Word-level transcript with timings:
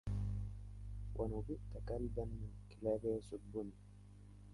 ونبئت 1.15 1.71
كلبا 1.89 2.23
من 2.25 2.49
كلاب 2.71 3.01
يسبني 3.05 3.73